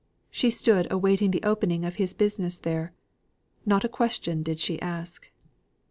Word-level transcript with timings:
She 0.31 0.49
stood 0.49 0.91
awaiting 0.91 1.29
the 1.29 1.43
opening 1.43 1.85
of 1.85 1.97
his 1.97 2.15
business 2.15 2.57
there. 2.57 2.91
Not 3.67 3.83
a 3.83 3.87
question 3.87 4.41
did 4.41 4.59
she 4.59 4.81
ask. 4.81 5.29